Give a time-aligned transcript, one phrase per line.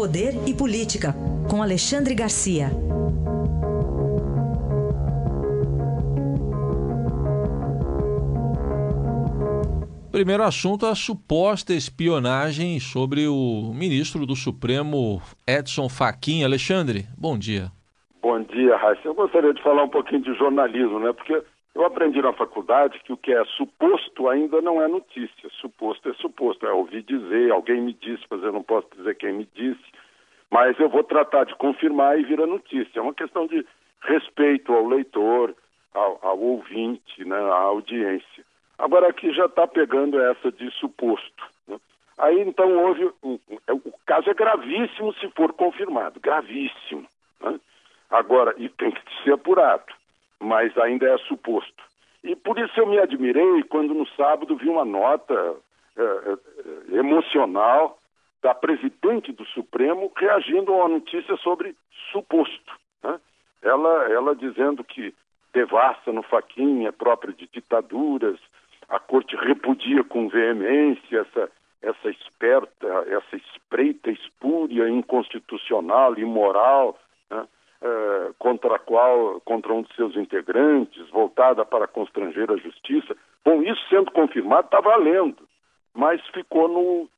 [0.00, 1.12] Poder e Política,
[1.50, 2.68] com Alexandre Garcia.
[10.10, 16.44] Primeiro assunto, a suposta espionagem sobre o ministro do Supremo, Edson Fachin.
[16.44, 17.70] Alexandre, bom dia.
[18.22, 19.02] Bom dia, Raíssa.
[19.04, 21.12] Eu gostaria de falar um pouquinho de jornalismo, né?
[21.12, 21.42] Porque
[21.74, 25.48] eu aprendi na faculdade que o que é suposto ainda não é notícia.
[25.60, 29.32] Suposto é suposto, é ouvir dizer, alguém me disse, mas eu não posso dizer quem
[29.32, 29.84] me disse.
[30.50, 32.98] Mas eu vou tratar de confirmar e vira notícia.
[32.98, 33.64] É uma questão de
[34.02, 35.54] respeito ao leitor,
[35.94, 38.44] ao, ao ouvinte, né, à audiência.
[38.76, 41.44] Agora aqui já está pegando essa de suposto.
[41.68, 41.78] Né?
[42.18, 43.12] Aí então houve.
[43.22, 46.18] Um, o caso é gravíssimo se for confirmado.
[46.18, 47.06] Gravíssimo.
[47.40, 47.60] Né?
[48.10, 49.99] Agora, e tem que ser apurado
[50.40, 51.82] mas ainda é suposto.
[52.24, 55.56] E por isso eu me admirei quando no sábado vi uma nota
[55.96, 57.98] é, emocional
[58.42, 61.74] da presidente do Supremo reagindo a uma notícia sobre
[62.10, 62.72] suposto.
[63.02, 63.20] Né?
[63.62, 65.14] Ela, ela dizendo que
[65.52, 68.38] devassa no faquinha é própria de ditaduras,
[68.88, 71.50] a corte repudia com veemência essa,
[71.82, 76.98] essa esperta, essa espreita espúria, inconstitucional, imoral,
[77.82, 83.16] Eh, contra a qual, contra um de seus integrantes, voltada para constranger a justiça.
[83.42, 85.48] Bom, isso sendo confirmado, está valendo,
[85.94, 87.08] mas ficou no,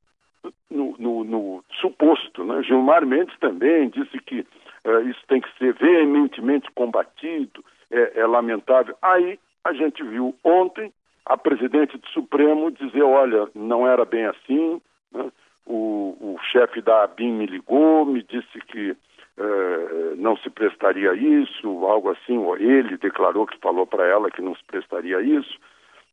[0.70, 2.44] no, no, no, suposto.
[2.44, 2.62] Né?
[2.62, 4.46] Gilmar Mendes também disse que
[4.84, 8.96] uh, isso tem que ser veementemente combatido, é, é lamentável.
[9.02, 10.92] Aí a gente viu ontem
[11.26, 15.28] a presidente do Supremo dizer, olha, não era bem assim, né?
[15.66, 18.96] o, o chefe da ABIN me ligou, me disse que
[19.42, 24.30] uh, não se prestaria a isso, algo assim, ou ele declarou que falou para ela
[24.30, 25.58] que não se prestaria a isso.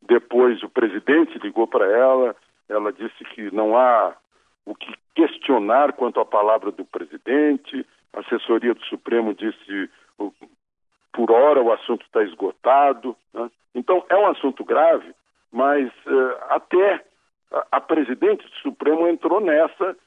[0.02, 2.36] Depois o presidente ligou para ela,
[2.68, 4.16] ela disse que não há
[4.66, 7.86] o que questionar quanto à palavra do presidente.
[8.14, 9.90] A assessoria do Supremo disse
[11.14, 13.16] por hora o assunto está esgotado.
[13.34, 13.50] Né?
[13.76, 15.14] Então é um assunto grave,
[15.52, 17.04] mas uh, até
[17.52, 19.98] a, a presidente do Supremo entrou nessa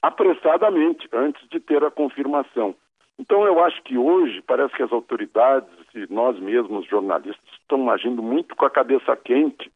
[0.00, 2.74] apressadamente, antes de ter a confirmação.
[3.18, 8.22] Então, eu acho que hoje parece que as autoridades e nós mesmos, jornalistas, estão agindo
[8.22, 9.70] muito com a cabeça quente,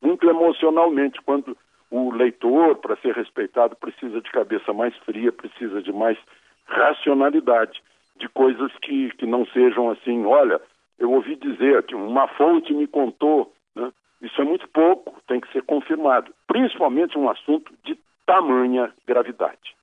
[0.00, 1.56] muito emocionalmente, quando
[1.90, 6.18] o leitor, para ser respeitado, precisa de cabeça mais fria, precisa de mais
[6.66, 7.82] racionalidade,
[8.16, 10.60] de coisas que, que não sejam assim, olha,
[10.98, 13.92] eu ouvi dizer que uma fonte me contou, né?
[14.20, 19.76] isso é muito pouco, tem que ser confirmado, principalmente um assunto de tamanha gravidade.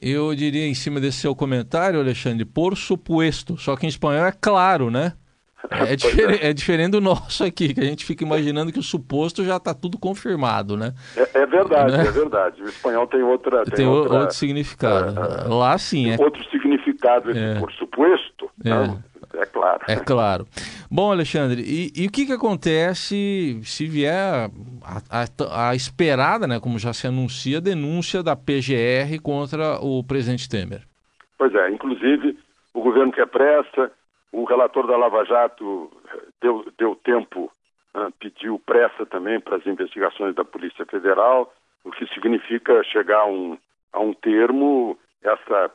[0.00, 4.32] Eu diria em cima desse seu comentário, Alexandre, por suposto, só que em espanhol é
[4.32, 5.14] claro, né?
[5.70, 6.50] É, difer é.
[6.50, 9.72] é, diferente do nosso aqui, que a gente fica imaginando que o suposto já está
[9.72, 10.92] tudo confirmado, né?
[11.16, 12.06] É, é verdade, né?
[12.06, 12.62] é verdade.
[12.62, 13.64] O espanhol tem outra.
[13.64, 15.18] Tem, tem outra, outro significado.
[15.18, 15.48] É, é.
[15.48, 16.10] Lá sim.
[16.10, 16.16] É...
[16.22, 18.50] Outro significado, esse por suposto.
[18.62, 19.02] Não,
[19.44, 19.80] é claro.
[19.88, 20.46] É claro.
[20.90, 24.50] Bom, Alexandre, e, e o que, que acontece se vier
[24.82, 30.48] a, a, a, esperada, né, como já se anuncia, denúncia da PGR contra o presidente
[30.48, 30.82] Temer?
[31.36, 32.38] Pois é, inclusive
[32.72, 33.92] o governo quer pressa,
[34.32, 37.50] o relator da Lava Jato eh, deu, deu tempo,
[37.94, 41.52] né, pediu pressa também para as investigações da Polícia Federal,
[41.84, 43.58] o que significa chegar a um,
[43.92, 45.70] a um termo essa,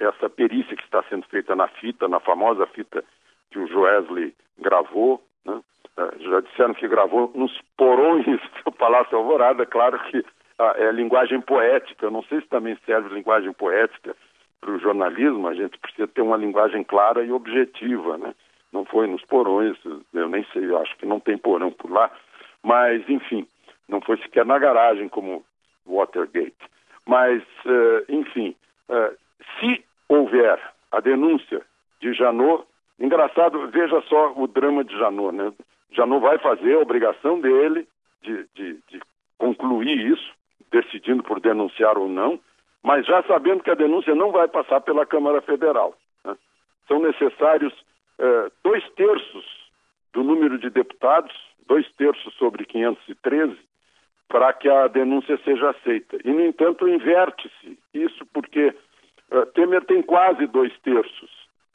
[0.00, 3.04] essa perícia que está sendo feita na fita, na famosa fita
[3.50, 5.60] que o Joesley gravou, né?
[5.96, 8.26] É, já disseram que gravou nos porões
[8.64, 10.24] do Palácio Alvorada, claro que
[10.58, 14.16] é linguagem poética, eu não sei se também serve linguagem poética
[14.60, 18.34] para o jornalismo, a gente precisa ter uma linguagem clara e objetiva, né?
[18.72, 19.76] Não foi nos porões,
[20.12, 22.10] eu nem sei, eu acho que não tem porão por lá,
[22.62, 23.46] mas enfim,
[23.88, 25.44] não foi sequer na garagem como
[25.86, 26.56] Watergate.
[27.06, 28.54] Mas, uh, enfim,
[28.88, 29.16] uh,
[29.58, 30.60] se houver
[30.90, 31.62] a denúncia
[32.00, 32.64] de Janot,
[32.98, 35.52] engraçado, veja só o drama de Janot, né?
[35.92, 37.86] Janot vai fazer a obrigação dele
[38.22, 39.00] de, de, de
[39.38, 40.32] concluir isso,
[40.70, 42.38] decidindo por denunciar ou não,
[42.82, 45.96] mas já sabendo que a denúncia não vai passar pela Câmara Federal.
[46.24, 46.36] Né?
[46.86, 47.72] São necessários
[48.18, 49.44] uh, dois terços
[50.12, 51.34] do número de deputados,
[51.66, 53.58] dois terços sobre 513,
[54.28, 56.18] para que a denúncia seja aceita.
[56.24, 58.74] E, no entanto, inverte-se isso porque
[59.32, 61.30] uh, Temer tem quase dois terços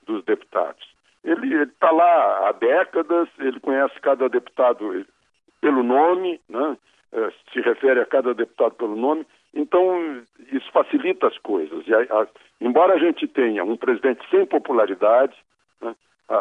[0.05, 0.87] dos deputados.
[1.23, 5.05] Ele está lá há décadas, ele conhece cada deputado
[5.61, 6.77] pelo nome, né?
[7.13, 10.21] uh, se refere a cada deputado pelo nome, então
[10.51, 11.83] isso facilita as coisas.
[11.89, 12.27] A, a,
[12.61, 15.35] embora a gente tenha um presidente sem popularidade,
[15.81, 15.95] né?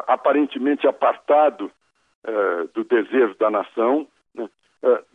[0.06, 1.70] aparentemente apartado
[2.72, 4.48] do desejo da nação, né?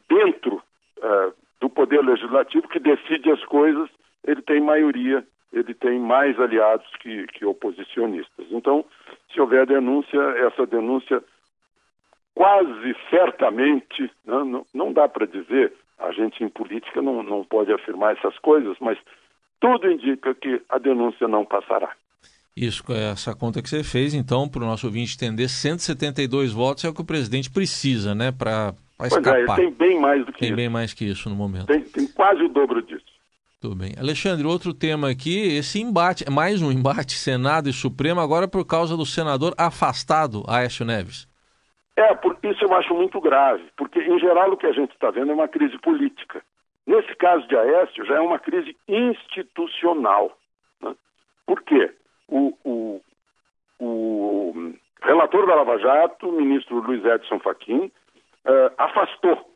[0.09, 0.61] dentro
[0.97, 3.89] uh, do Poder Legislativo, que decide as coisas,
[4.25, 8.45] ele tem maioria ele tem mais aliados que, que oposicionistas.
[8.51, 8.85] Então,
[9.31, 11.23] se houver denúncia, essa denúncia
[12.33, 17.71] quase certamente, né, não, não dá para dizer, a gente em política não, não pode
[17.71, 18.97] afirmar essas coisas, mas
[19.59, 21.95] tudo indica que a denúncia não passará.
[22.55, 26.89] Isso, essa conta que você fez, então, para o nosso ouvinte entender, 172 votos é
[26.89, 28.73] o que o presidente precisa, né, para
[29.05, 29.45] escapar.
[29.45, 30.55] Pois é, ele tem bem mais do que tem isso.
[30.55, 31.67] Tem bem mais que isso no momento.
[31.67, 33.05] Tem, tem quase o dobro disso.
[33.61, 33.93] Tudo bem.
[33.99, 38.97] Alexandre, outro tema aqui, esse embate, mais um embate Senado e Supremo, agora por causa
[38.97, 41.27] do senador afastado, Aécio Neves.
[41.95, 45.09] É, por isso eu acho muito grave, porque em geral o que a gente está
[45.09, 46.43] vendo é uma crise política.
[46.85, 50.37] Nesse caso de Aécio, já é uma crise institucional.
[50.79, 50.95] Né?
[51.45, 51.91] Por quê?
[52.27, 53.01] O, o,
[53.79, 57.91] o, relator da Lava Jato, o ministro Luiz Edson Fachin,
[58.47, 59.49] uh, afastou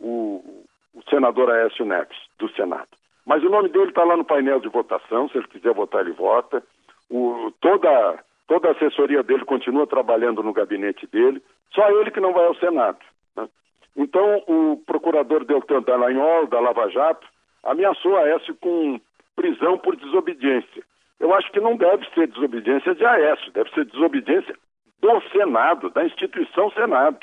[0.00, 0.64] o,
[0.94, 2.88] o senador Aécio Neves do Senado.
[3.26, 6.12] Mas o nome dele está lá no painel de votação, se ele quiser votar, ele
[6.12, 6.62] vota.
[7.10, 11.42] O, toda, toda a assessoria dele continua trabalhando no gabinete dele,
[11.72, 12.98] só ele que não vai ao Senado.
[13.36, 13.48] Né?
[13.96, 17.26] Então, o procurador Deltan Dallagnol, da Lava Jato,
[17.62, 19.00] ameaçou Aécio com
[19.36, 20.82] prisão por desobediência.
[21.18, 24.54] Eu acho que não deve ser desobediência de Aécio, deve ser desobediência
[25.00, 27.18] do Senado, da instituição Senado.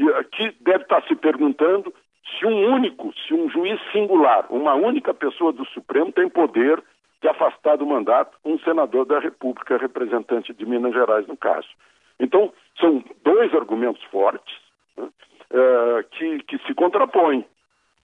[0.00, 0.10] Né?
[0.10, 1.92] E aqui deve estar se perguntando
[2.38, 6.82] se um único, se um juiz singular, uma única pessoa do Supremo tem poder
[7.20, 11.68] de afastar do mandato um senador da República, representante de Minas Gerais, no caso.
[12.18, 14.54] Então, são dois argumentos fortes
[14.96, 17.44] né, uh, que, que se contrapõem.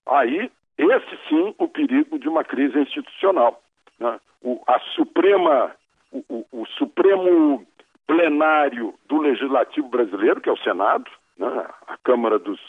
[0.06, 3.60] Aí, esse sim, o perigo de uma crise institucional.
[3.98, 4.18] Né?
[4.42, 5.72] O, a Suprema,
[6.12, 7.66] o, o, o, Supremo
[8.06, 11.66] Plenário do Legislativo Brasileiro, que é o Senado, né?
[11.86, 12.60] a Câmara dos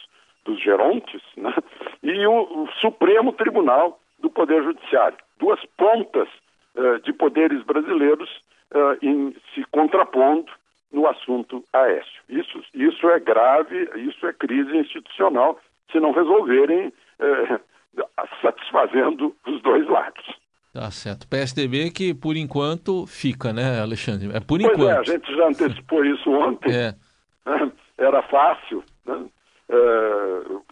[0.47, 1.53] dos gerontes, né?
[2.01, 5.17] e o, o, Supremo Tribunal do Poder Judiciário.
[5.37, 6.29] Duas pontas
[6.75, 8.29] uh, de poderes brasileiros
[8.73, 10.49] uh, em, se contrapondo
[10.91, 12.21] no assunto Aécio.
[12.29, 15.59] Isso, isso é grave, isso é crise institucional,
[15.91, 17.59] se não resolverem uh,
[18.41, 20.25] satisfazendo os dois lados.
[20.73, 21.27] Tá certo.
[21.27, 24.29] PSDB que, por enquanto, fica, né, Alexandre?
[24.33, 24.89] É por pois enquanto.
[24.89, 26.71] é, a gente já antecipou isso ontem.
[27.47, 27.86] É.
[27.97, 29.27] Era fácil, né?
[29.69, 30.63] Uh,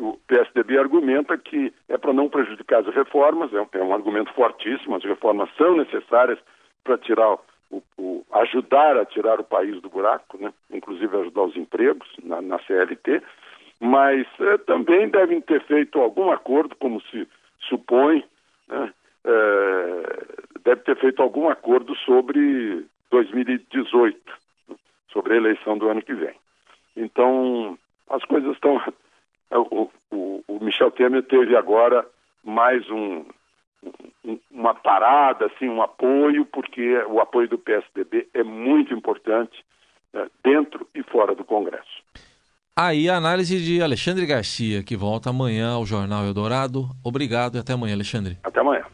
[0.00, 4.32] o PSDB argumenta que é para não prejudicar as reformas, é um, é um, argumento
[4.32, 6.38] fortíssimo, as reformas são necessárias
[6.82, 7.34] para tirar
[7.70, 10.50] o, o, ajudar a tirar o país do buraco, né?
[10.70, 13.22] inclusive ajudar os empregos na, na CLT,
[13.80, 17.28] mas uh, também devem ter feito algum acordo, como se
[17.68, 18.24] supõe,
[18.66, 18.94] né?
[19.26, 24.18] uh, deve ter feito algum acordo sobre 2018,
[25.12, 26.34] sobre a eleição do ano que vem.
[26.98, 27.78] Então,
[28.10, 28.82] as coisas estão.
[29.50, 32.04] O, o, o, Michel Temer teve agora
[32.44, 33.24] mais um,
[34.24, 39.64] um, uma parada, assim, um apoio, porque o apoio do PSDB é muito importante
[40.12, 42.02] né, dentro e fora do Congresso.
[42.76, 46.88] Aí a análise de Alexandre Garcia, que volta amanhã ao Jornal Eldorado.
[47.04, 48.38] Obrigado e até amanhã, Alexandre.
[48.42, 48.84] Até amanhã.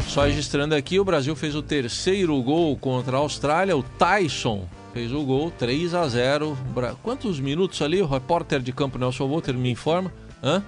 [0.00, 3.76] Só registrando aqui, o Brasil fez o terceiro gol contra a Austrália.
[3.76, 6.56] O Tyson fez o gol, 3 a 0
[7.02, 8.00] Quantos minutos ali?
[8.00, 10.10] O repórter de campo Nelson Walter me informa.
[10.42, 10.62] Hã?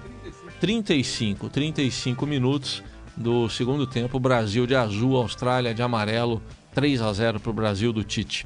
[0.59, 2.83] 35, 35 minutos
[3.17, 4.19] do segundo tempo.
[4.19, 6.43] Brasil de azul, Austrália de amarelo.
[6.75, 8.45] 3 a 0 para o Brasil do Tite.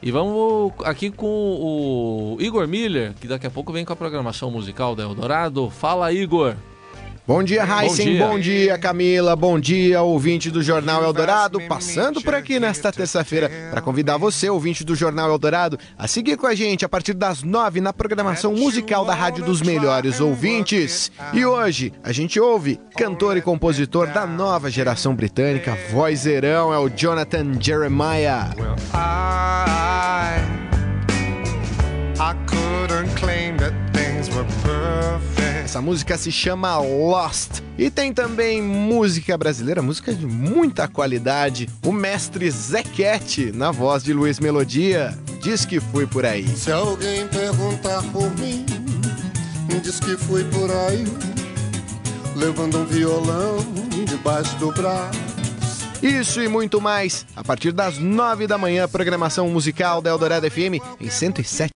[0.00, 4.48] E vamos aqui com o Igor Miller, que daqui a pouco vem com a programação
[4.48, 5.68] musical da Eldorado.
[5.70, 6.54] Fala, Igor!
[7.26, 8.18] Bom dia, Heisen.
[8.18, 8.78] Bom, bom dia.
[8.78, 9.34] Camila.
[9.34, 11.60] Bom dia, ouvinte do Jornal Eldorado.
[11.62, 16.46] Passando por aqui nesta terça-feira para convidar você, ouvinte do Jornal Eldorado, a seguir com
[16.46, 21.10] a gente a partir das nove na programação musical da Rádio dos Melhores Ouvintes.
[21.32, 26.88] E hoje a gente ouve cantor e compositor da nova geração britânica, vozeirão, é o
[26.88, 28.54] Jonathan Jeremiah.
[28.56, 30.38] Well, I,
[32.20, 32.65] I
[35.66, 37.60] Essa música se chama Lost.
[37.76, 41.68] E tem também música brasileira, música de muita qualidade.
[41.84, 46.46] O mestre Zequete, na voz de Luiz Melodia, diz que fui por aí.
[46.56, 48.64] Se alguém perguntar por mim,
[49.82, 51.04] diz que fui por aí,
[52.36, 53.56] levando um violão
[54.08, 55.18] debaixo do braço.
[56.00, 60.80] Isso e muito mais, a partir das nove da manhã, programação musical da Eldorado FM
[61.00, 61.72] em 107.